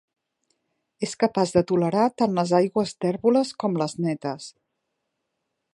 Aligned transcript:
És 1.07 1.11
capaç 1.23 1.51
de 1.57 1.63
tolerar 1.73 2.07
tant 2.21 2.39
les 2.41 2.55
aigües 2.61 2.95
tèrboles 3.05 3.55
com 3.65 3.77
les 3.83 3.97
netes. 4.07 4.49